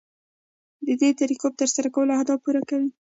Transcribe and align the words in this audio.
ددې 0.85 1.09
طریقو 1.19 1.47
په 1.51 1.57
ترسره 1.61 1.87
کولو 1.95 2.11
اهداف 2.17 2.39
پوره 2.43 2.61
کیږي. 2.69 2.89